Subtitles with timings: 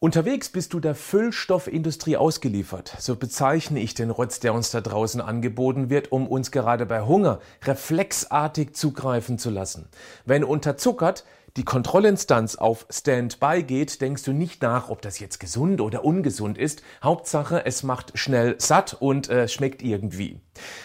[0.00, 2.94] Unterwegs bist du der Füllstoffindustrie ausgeliefert.
[3.00, 7.02] So bezeichne ich den Rotz, der uns da draußen angeboten wird, um uns gerade bei
[7.02, 9.88] Hunger reflexartig zugreifen zu lassen.
[10.24, 11.24] Wenn unterzuckert,
[11.56, 16.58] die Kontrollinstanz auf Standby geht, denkst du nicht nach, ob das jetzt gesund oder ungesund
[16.58, 16.82] ist.
[17.02, 20.40] Hauptsache, es macht schnell satt und äh, schmeckt irgendwie.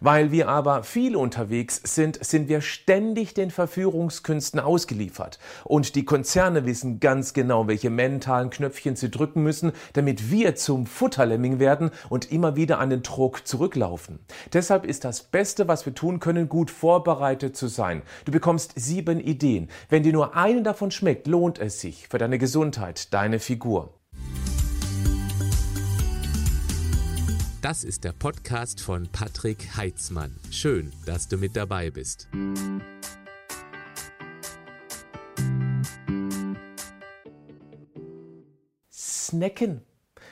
[0.00, 5.38] Weil wir aber viel unterwegs sind, sind wir ständig den Verführungskünsten ausgeliefert.
[5.64, 10.86] Und die Konzerne wissen ganz genau, welche mentalen Knöpfchen sie drücken müssen, damit wir zum
[10.86, 14.20] Futterlemming werden und immer wieder an den Druck zurücklaufen.
[14.52, 18.02] Deshalb ist das Beste, was wir tun können, gut vorbereitet zu sein.
[18.24, 19.68] Du bekommst sieben Ideen.
[19.88, 23.94] Wenn dir nur eine davon schmeckt, lohnt es sich für deine Gesundheit, deine Figur.
[27.68, 30.38] Das ist der Podcast von Patrick Heitzmann.
[30.52, 32.28] Schön, dass du mit dabei bist.
[38.88, 39.82] Snacken.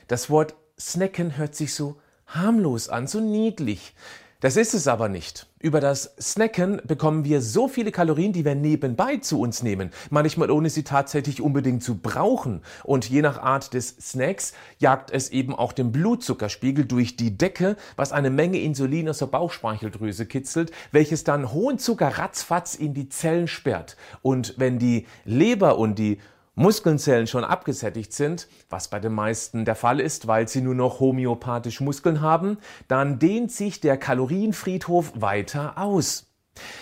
[0.07, 3.97] Das Wort snacken hört sich so harmlos an, so niedlich.
[4.45, 5.47] Das ist es aber nicht.
[5.59, 10.51] Über das Snacken bekommen wir so viele Kalorien, die wir nebenbei zu uns nehmen, manchmal
[10.51, 12.61] ohne sie tatsächlich unbedingt zu brauchen.
[12.83, 17.77] Und je nach Art des Snacks jagt es eben auch den Blutzuckerspiegel durch die Decke,
[17.97, 23.09] was eine Menge Insulin aus der Bauchspeicheldrüse kitzelt, welches dann hohen Zucker ratzfatz in die
[23.09, 23.97] Zellen sperrt.
[24.21, 26.19] Und wenn die Leber und die
[26.55, 31.01] Muskelzellen schon abgesättigt sind, was bei den meisten der Fall ist, weil sie nur noch
[31.01, 36.27] homöopathisch Muskeln haben, dann dehnt sich der Kalorienfriedhof weiter aus.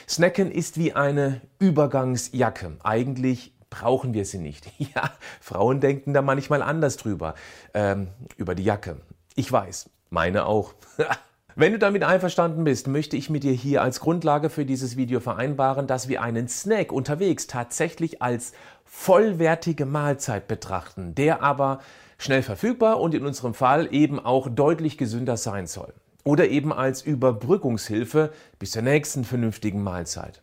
[0.09, 2.77] Snacken ist wie eine Übergangsjacke.
[2.83, 4.70] Eigentlich brauchen wir sie nicht.
[4.95, 7.34] Ja, Frauen denken da manchmal anders drüber,
[7.73, 9.00] ähm, über die Jacke.
[9.34, 10.75] Ich weiß, meine auch.
[11.55, 15.20] Wenn du damit einverstanden bist, möchte ich mit dir hier als Grundlage für dieses Video
[15.20, 18.53] vereinbaren, dass wir einen Snack unterwegs tatsächlich als
[18.86, 21.81] vollwertige Mahlzeit betrachten, der aber
[22.17, 25.92] schnell verfügbar und in unserem Fall eben auch deutlich gesünder sein soll.
[26.25, 30.41] Oder eben als Überbrückungshilfe bis zur nächsten vernünftigen Mahlzeit.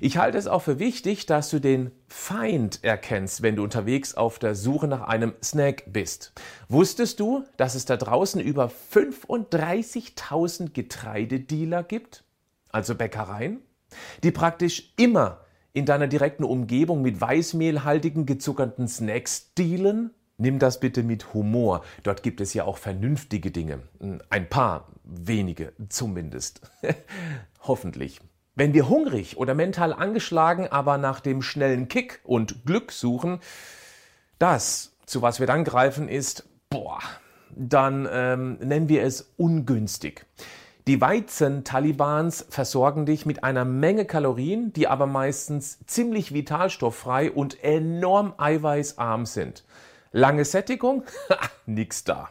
[0.00, 4.38] Ich halte es auch für wichtig, dass du den Feind erkennst, wenn du unterwegs auf
[4.38, 6.32] der Suche nach einem Snack bist.
[6.68, 12.24] Wusstest du, dass es da draußen über 35.000 Getreidedealer gibt?
[12.70, 13.60] Also Bäckereien,
[14.22, 20.10] die praktisch immer in deiner direkten Umgebung mit weißmehlhaltigen gezuckerten Snacks dealen?
[20.38, 21.84] Nimm das bitte mit Humor.
[22.02, 23.80] Dort gibt es ja auch vernünftige Dinge.
[24.28, 26.62] Ein paar wenige zumindest.
[27.60, 28.20] Hoffentlich.
[28.54, 33.40] Wenn wir hungrig oder mental angeschlagen, aber nach dem schnellen Kick und Glück suchen,
[34.38, 36.98] das, zu was wir dann greifen, ist, boah,
[37.56, 40.26] dann ähm, nennen wir es ungünstig.
[40.86, 48.34] Die Weizen-Talibans versorgen dich mit einer Menge Kalorien, die aber meistens ziemlich vitalstofffrei und enorm
[48.36, 49.64] eiweißarm sind.
[50.10, 51.04] Lange Sättigung?
[51.66, 52.30] Nix da.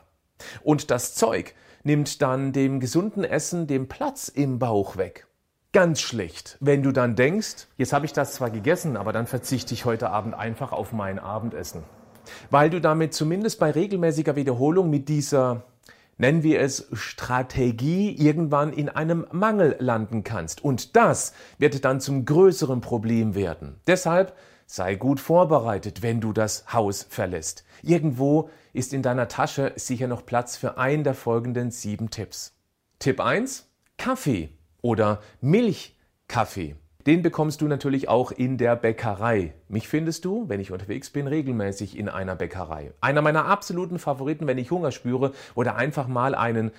[0.63, 5.27] Und das Zeug nimmt dann dem gesunden Essen den Platz im Bauch weg.
[5.73, 9.73] Ganz schlecht, wenn du dann denkst, jetzt habe ich das zwar gegessen, aber dann verzichte
[9.73, 11.83] ich heute Abend einfach auf mein Abendessen.
[12.49, 15.63] Weil du damit zumindest bei regelmäßiger Wiederholung mit dieser,
[16.17, 20.61] nennen wir es Strategie, irgendwann in einem Mangel landen kannst.
[20.61, 23.79] Und das wird dann zum größeren Problem werden.
[23.87, 27.63] Deshalb sei gut vorbereitet, wenn du das Haus verlässt.
[27.81, 32.57] Irgendwo ist in deiner Tasche sicher noch Platz für einen der folgenden sieben Tipps.
[32.99, 33.69] Tipp 1.
[33.97, 34.49] Kaffee
[34.81, 36.75] oder Milchkaffee.
[37.07, 39.55] Den bekommst du natürlich auch in der Bäckerei.
[39.67, 42.93] Mich findest du, wenn ich unterwegs bin, regelmäßig in einer Bäckerei.
[43.01, 46.71] Einer meiner absoluten Favoriten, wenn ich Hunger spüre oder einfach mal einen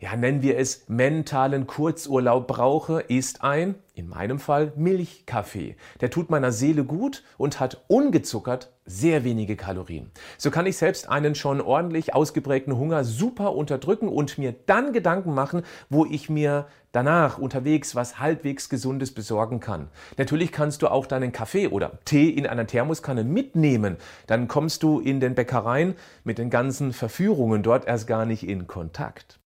[0.00, 5.74] ja, nennen wir es, mentalen Kurzurlaub brauche, ist ein, in meinem Fall, Milchkaffee.
[6.00, 10.12] Der tut meiner Seele gut und hat ungezuckert sehr wenige Kalorien.
[10.36, 15.34] So kann ich selbst einen schon ordentlich ausgeprägten Hunger super unterdrücken und mir dann Gedanken
[15.34, 19.88] machen, wo ich mir danach unterwegs was halbwegs Gesundes besorgen kann.
[20.16, 23.96] Natürlich kannst du auch deinen Kaffee oder Tee in einer Thermoskanne mitnehmen.
[24.28, 28.68] Dann kommst du in den Bäckereien mit den ganzen Verführungen dort erst gar nicht in
[28.68, 29.40] Kontakt.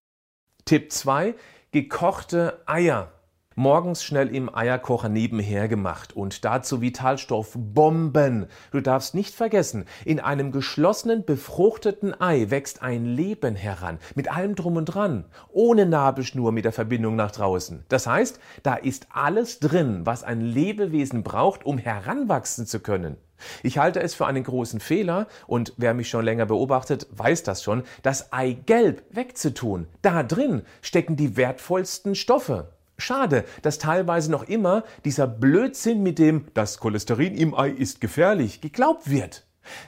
[0.64, 1.34] Tipp 2.
[1.72, 3.10] Gekochte Eier.
[3.56, 8.46] Morgens schnell im Eierkocher nebenher gemacht und dazu Vitalstoffbomben.
[8.70, 14.54] Du darfst nicht vergessen, in einem geschlossenen, befruchteten Ei wächst ein Leben heran, mit allem
[14.54, 17.84] drum und dran, ohne Nabelschnur mit der Verbindung nach draußen.
[17.88, 23.16] Das heißt, da ist alles drin, was ein Lebewesen braucht, um heranwachsen zu können.
[23.62, 27.62] Ich halte es für einen großen Fehler, und wer mich schon länger beobachtet, weiß das
[27.62, 29.86] schon, das Eigelb wegzutun.
[30.02, 32.68] Da drin stecken die wertvollsten Stoffe.
[32.98, 38.60] Schade, dass teilweise noch immer dieser Blödsinn mit dem das Cholesterin im Ei ist gefährlich
[38.60, 39.44] geglaubt wird.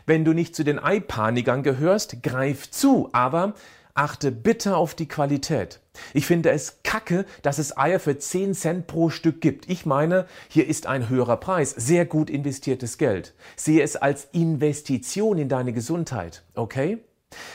[0.06, 3.54] Wenn du nicht zu den Eipanikern gehörst, greif zu, aber
[3.94, 5.81] achte bitte auf die Qualität.
[6.12, 9.69] Ich finde es kacke, dass es Eier für 10 Cent pro Stück gibt.
[9.70, 13.35] Ich meine, hier ist ein höherer Preis, sehr gut investiertes Geld.
[13.56, 16.99] Sehe es als Investition in deine Gesundheit, okay?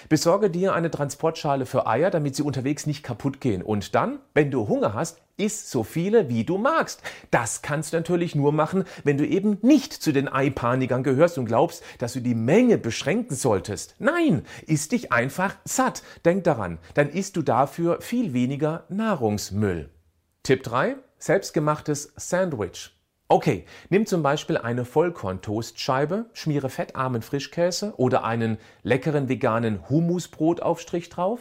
[0.10, 3.62] Besorge dir eine Transportschale für Eier, damit sie unterwegs nicht kaputt gehen.
[3.62, 7.02] Und dann, wenn du Hunger hast, iss so viele, wie du magst.
[7.32, 11.46] Das kannst du natürlich nur machen, wenn du eben nicht zu den Eipanikern gehörst und
[11.46, 13.96] glaubst, dass du die Menge beschränken solltest.
[14.00, 16.04] Nein, iss dich einfach satt.
[16.26, 19.90] Denk daran, dann isst du dafür viel weniger Nahrungsmüll.
[20.44, 20.96] Tipp 3.
[21.18, 22.99] Selbstgemachtes Sandwich.
[23.32, 31.40] Okay, nimm zum Beispiel eine Vollkorntoastscheibe, schmiere fettarmen Frischkäse oder einen leckeren veganen Hummusbrotaufstrich drauf.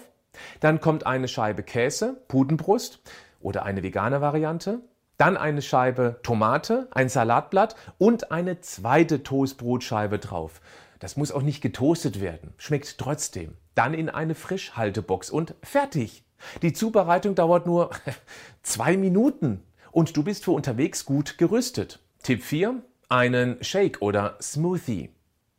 [0.61, 3.01] Dann kommt eine Scheibe Käse, Pudenbrust
[3.41, 4.83] oder eine vegane Variante.
[5.17, 10.61] Dann eine Scheibe Tomate, ein Salatblatt und eine zweite Toastbrotscheibe drauf.
[10.99, 13.57] Das muss auch nicht getoastet werden, schmeckt trotzdem.
[13.75, 16.23] Dann in eine Frischhaltebox und fertig.
[16.61, 17.89] Die Zubereitung dauert nur
[18.63, 19.63] zwei Minuten
[19.93, 22.01] und du bist für unterwegs gut gerüstet.
[22.23, 22.83] Tipp 4.
[23.09, 25.11] Einen Shake oder Smoothie.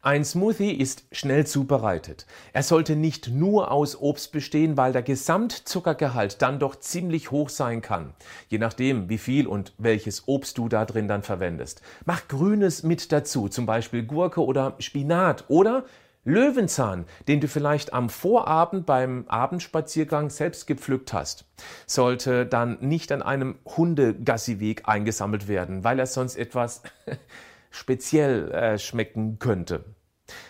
[0.02, 2.26] Ein Smoothie ist schnell zubereitet.
[2.54, 7.81] Er sollte nicht nur aus Obst bestehen, weil der Gesamtzuckergehalt dann doch ziemlich hoch sein
[7.81, 8.14] kann.
[8.48, 11.81] Je nachdem, wie viel und welches Obst du da drin dann verwendest.
[12.06, 15.84] Mach Grünes mit dazu, zum Beispiel Gurke oder Spinat oder
[16.30, 21.46] Löwenzahn, den du vielleicht am Vorabend beim Abendspaziergang selbst gepflückt hast,
[21.88, 26.84] sollte dann nicht an einem Hundegassiweg eingesammelt werden, weil er sonst etwas
[27.72, 29.86] speziell äh, schmecken könnte.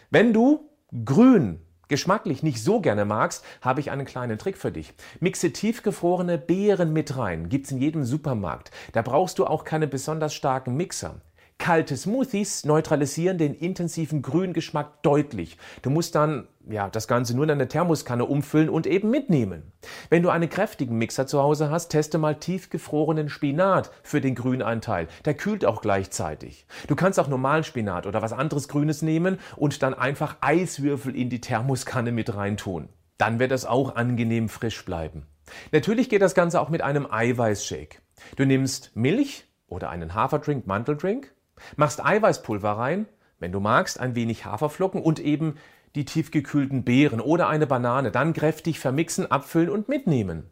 [0.10, 0.70] Wenn du
[1.06, 4.94] grün geschmacklich nicht so gerne magst, habe ich einen kleinen Trick für dich.
[5.20, 7.50] Mixe tiefgefrorene Beeren mit rein.
[7.50, 8.72] Gibt's in jedem Supermarkt.
[8.92, 11.22] Da brauchst du auch keine besonders starken Mixer.
[11.60, 15.58] Kalte Smoothies neutralisieren den intensiven Grüngeschmack deutlich.
[15.82, 19.74] Du musst dann ja, das Ganze nur in eine Thermoskanne umfüllen und eben mitnehmen.
[20.10, 25.10] Wenn du einen kräftigen Mixer zu Hause hast, teste mal tiefgefrorenen Spinat für den Grünanteil.
[25.26, 26.66] Der kühlt auch gleichzeitig.
[26.88, 31.30] Du kannst auch normalen Spinat oder was anderes Grünes nehmen und dann einfach Eiswürfel in
[31.30, 32.88] die Thermoskanne mit reintun.
[33.18, 35.26] Dann wird es auch angenehm frisch bleiben.
[35.74, 37.98] Natürlich geht das Ganze auch mit einem Eiweißshake.
[38.38, 41.34] Du nimmst Milch oder einen Haferdrink, Manteldrink,
[41.76, 43.08] Machst Eiweißpulver rein,
[43.40, 45.56] wenn du magst, ein wenig Haferflocken und eben
[45.96, 50.52] die tiefgekühlten Beeren oder eine Banane, dann kräftig vermixen, abfüllen und mitnehmen.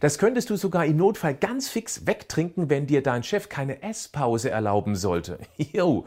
[0.00, 4.50] Das könntest du sogar im Notfall ganz fix wegtrinken, wenn dir dein Chef keine Esspause
[4.50, 5.38] erlauben sollte.
[5.56, 6.04] Jo,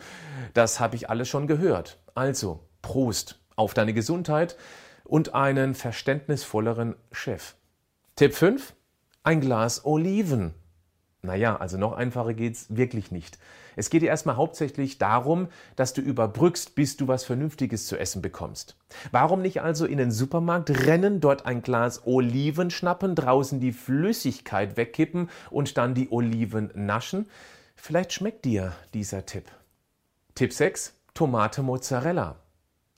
[0.53, 1.99] das habe ich alles schon gehört.
[2.13, 4.57] Also, Prost auf deine Gesundheit
[5.03, 7.55] und einen verständnisvolleren Chef.
[8.15, 8.73] Tipp 5.
[9.23, 10.53] Ein Glas Oliven.
[11.25, 13.37] Naja, also noch einfacher geht's wirklich nicht.
[13.75, 18.21] Es geht dir erstmal hauptsächlich darum, dass du überbrückst, bis du was Vernünftiges zu essen
[18.21, 18.77] bekommst.
[19.11, 24.77] Warum nicht also in den Supermarkt rennen, dort ein Glas Oliven schnappen, draußen die Flüssigkeit
[24.77, 27.27] wegkippen und dann die Oliven naschen?
[27.75, 29.45] Vielleicht schmeckt dir dieser Tipp.
[30.35, 30.93] Tipp 6.
[31.13, 32.37] Tomate Mozzarella.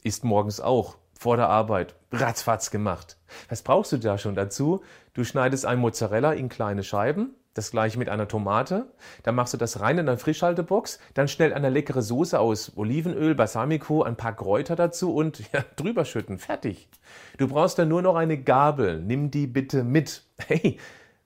[0.03, 3.17] Ist morgens auch vor der Arbeit ratzfatz gemacht.
[3.49, 4.83] Was brauchst du da schon dazu?
[5.13, 8.87] Du schneidest ein Mozzarella in kleine Scheiben, das gleiche mit einer Tomate.
[9.23, 10.99] Dann machst du das rein in eine Frischhaltebox.
[11.13, 16.05] Dann schnell eine leckere Soße aus Olivenöl, Balsamico, ein paar Kräuter dazu und ja, drüber
[16.05, 16.37] schütten.
[16.39, 16.89] Fertig.
[17.37, 19.01] Du brauchst dann nur noch eine Gabel.
[19.01, 20.23] Nimm die bitte mit.
[20.45, 20.77] Hey,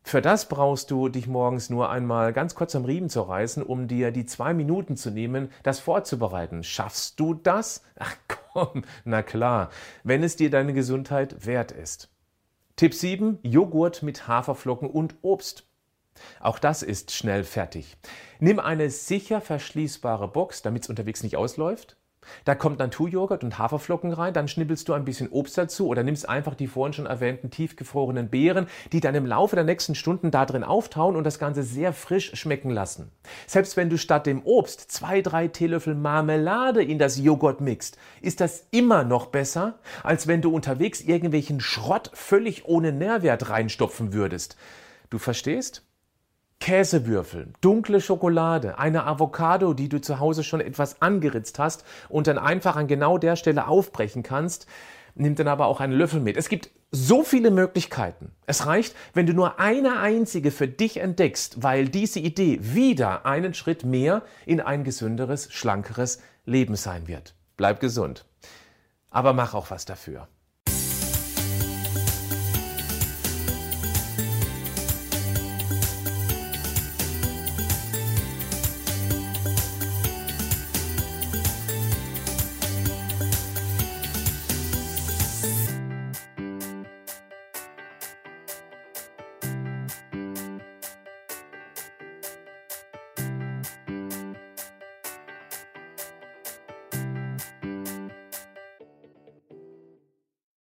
[0.03, 3.87] für das brauchst du dich morgens nur einmal ganz kurz am Riemen zu reißen, um
[3.87, 6.63] dir die zwei Minuten zu nehmen, das vorzubereiten.
[6.63, 7.83] Schaffst du das?
[7.99, 9.69] Ach komm, na klar,
[10.03, 12.09] wenn es dir deine Gesundheit wert ist.
[12.75, 13.39] Tipp 7.
[13.43, 15.70] Joghurt mit Haferflocken und Obst.
[16.39, 17.97] Auch das ist schnell fertig.
[18.39, 21.97] Nimm eine sicher verschließbare Box, damit es unterwegs nicht ausläuft.
[22.45, 26.27] Da kommt Naturjoghurt und Haferflocken rein, dann schnippelst du ein bisschen Obst dazu oder nimmst
[26.27, 30.45] einfach die vorhin schon erwähnten tiefgefrorenen Beeren, die dann im Laufe der nächsten Stunden da
[30.45, 33.11] drin auftauen und das Ganze sehr frisch schmecken lassen.
[33.47, 38.39] Selbst wenn du statt dem Obst zwei, drei Teelöffel Marmelade in das Joghurt mixt, ist
[38.39, 44.57] das immer noch besser, als wenn du unterwegs irgendwelchen Schrott völlig ohne Nährwert reinstopfen würdest.
[45.09, 45.83] Du verstehst?
[46.61, 52.37] Käsewürfel, dunkle Schokolade, eine Avocado, die du zu Hause schon etwas angeritzt hast und dann
[52.37, 54.67] einfach an genau der Stelle aufbrechen kannst,
[55.15, 56.37] nimm dann aber auch einen Löffel mit.
[56.37, 58.31] Es gibt so viele Möglichkeiten.
[58.45, 63.53] Es reicht, wenn du nur eine einzige für dich entdeckst, weil diese Idee wieder einen
[63.53, 67.33] Schritt mehr in ein gesünderes, schlankeres Leben sein wird.
[67.57, 68.25] Bleib gesund.
[69.09, 70.27] Aber mach auch was dafür.